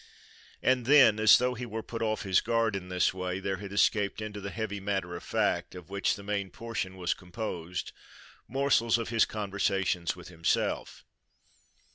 [0.63, 3.71] And then, as though he were put off his guard in this way, there had
[3.71, 7.91] escaped into the heavy matter of fact, of which the main portion was composed,
[8.47, 11.05] morsels of his conversation with himself.